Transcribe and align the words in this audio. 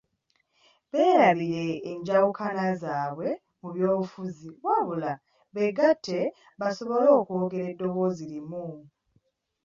Beerabire 0.91 1.67
enjawukana 1.91 2.65
zaabwe 2.81 3.27
mu 3.61 3.69
byobufuzi 3.75 4.49
wabula 4.65 5.11
beegatte 5.53 6.19
basobole 6.59 7.09
okwogera 7.19 7.65
eddoboozi 7.73 8.23
limu. 8.31 8.63